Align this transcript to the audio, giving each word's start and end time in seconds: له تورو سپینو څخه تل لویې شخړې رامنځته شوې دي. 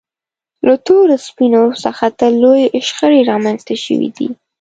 له 0.67 0.75
تورو 0.85 1.15
سپینو 1.27 1.63
څخه 1.83 2.05
تل 2.19 2.33
لویې 2.43 2.67
شخړې 2.87 3.21
رامنځته 3.31 3.75
شوې 3.83 4.09
دي. 4.17 4.27